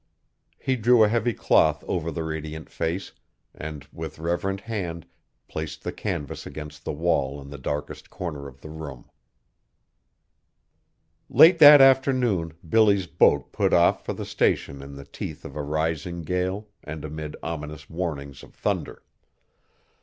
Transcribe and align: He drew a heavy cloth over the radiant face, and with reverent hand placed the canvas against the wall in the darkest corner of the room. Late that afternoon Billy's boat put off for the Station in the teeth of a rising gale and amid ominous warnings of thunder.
He 0.57 0.77
drew 0.77 1.03
a 1.03 1.07
heavy 1.07 1.31
cloth 1.35 1.83
over 1.87 2.09
the 2.09 2.23
radiant 2.23 2.71
face, 2.71 3.11
and 3.53 3.87
with 3.93 4.17
reverent 4.17 4.61
hand 4.61 5.05
placed 5.47 5.83
the 5.83 5.91
canvas 5.91 6.47
against 6.47 6.83
the 6.85 6.91
wall 6.91 7.39
in 7.39 7.51
the 7.51 7.59
darkest 7.59 8.09
corner 8.09 8.47
of 8.47 8.61
the 8.61 8.69
room. 8.71 9.11
Late 11.29 11.59
that 11.59 11.81
afternoon 11.81 12.53
Billy's 12.67 13.05
boat 13.05 13.51
put 13.51 13.73
off 13.73 14.03
for 14.03 14.13
the 14.13 14.25
Station 14.25 14.81
in 14.81 14.95
the 14.95 15.05
teeth 15.05 15.45
of 15.45 15.55
a 15.55 15.61
rising 15.61 16.23
gale 16.23 16.67
and 16.83 17.05
amid 17.05 17.35
ominous 17.43 17.87
warnings 17.87 18.41
of 18.41 18.55
thunder. 18.55 19.03